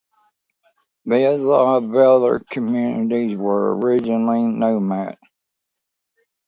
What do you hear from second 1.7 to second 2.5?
Vellalar